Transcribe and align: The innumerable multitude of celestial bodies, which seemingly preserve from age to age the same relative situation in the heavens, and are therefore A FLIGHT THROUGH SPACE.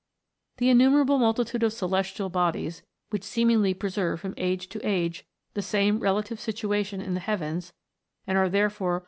The 0.57 0.71
innumerable 0.71 1.19
multitude 1.19 1.61
of 1.61 1.73
celestial 1.73 2.27
bodies, 2.27 2.81
which 3.11 3.23
seemingly 3.23 3.75
preserve 3.75 4.19
from 4.19 4.33
age 4.35 4.67
to 4.69 4.79
age 4.83 5.27
the 5.53 5.61
same 5.61 5.99
relative 5.99 6.39
situation 6.39 7.01
in 7.01 7.13
the 7.13 7.19
heavens, 7.19 7.71
and 8.25 8.35
are 8.35 8.49
therefore 8.49 8.49
A 8.49 8.51
FLIGHT 8.55 8.79
THROUGH 8.79 8.97
SPACE. 8.97 8.99